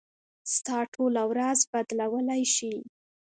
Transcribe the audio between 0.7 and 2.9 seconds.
ټوله ورځ بدلولی شي.